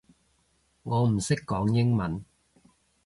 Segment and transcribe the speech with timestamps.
[0.81, 2.25] 我唔識講英文